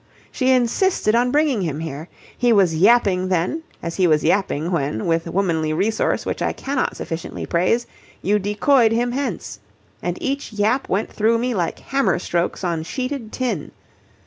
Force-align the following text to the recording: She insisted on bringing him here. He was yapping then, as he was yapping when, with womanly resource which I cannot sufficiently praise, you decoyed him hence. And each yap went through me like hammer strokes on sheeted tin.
She 0.31 0.49
insisted 0.49 1.13
on 1.13 1.29
bringing 1.29 1.61
him 1.61 1.79
here. 1.79 2.09
He 2.35 2.51
was 2.51 2.73
yapping 2.75 3.27
then, 3.29 3.61
as 3.83 3.97
he 3.97 4.07
was 4.07 4.23
yapping 4.23 4.71
when, 4.71 5.05
with 5.05 5.27
womanly 5.29 5.73
resource 5.73 6.25
which 6.25 6.41
I 6.41 6.53
cannot 6.53 6.97
sufficiently 6.97 7.45
praise, 7.45 7.85
you 8.23 8.39
decoyed 8.39 8.93
him 8.93 9.11
hence. 9.11 9.59
And 10.01 10.19
each 10.19 10.53
yap 10.53 10.89
went 10.89 11.11
through 11.13 11.37
me 11.37 11.53
like 11.53 11.77
hammer 11.77 12.17
strokes 12.17 12.63
on 12.63 12.81
sheeted 12.81 13.31
tin. 13.31 13.73